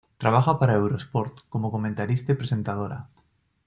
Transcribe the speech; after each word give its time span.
Trabaja 0.21 0.57
para 0.59 0.73
Eurosport 0.81 1.41
como 1.47 1.69
comentarista 1.71 2.31
y 2.31 2.35
presentadora. 2.41 3.09